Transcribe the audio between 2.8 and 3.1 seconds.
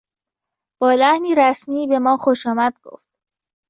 گفت.